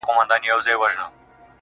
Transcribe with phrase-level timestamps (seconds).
[0.07, 1.05] په ورځ کي سل ځلي ځارېدله.